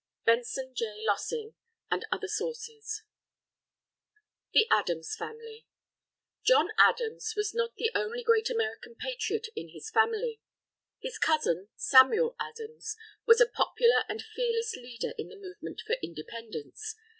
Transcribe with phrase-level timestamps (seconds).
[0.25, 0.95] Benson J.
[1.05, 1.53] Lossing
[1.91, 3.03] and Other Sources
[4.51, 5.67] THE ADAMS FAMILY
[6.43, 10.41] John Adams was not the only great American Patriot in his Family.
[11.03, 12.95] His cousin, Samuel Adams,
[13.27, 16.95] was a popular and fearless leader in the movement for Independence.